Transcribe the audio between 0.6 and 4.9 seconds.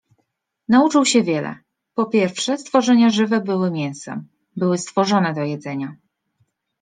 Nauczył się wiele. Po pierwsze, stworzenia żywe były mięsem. Były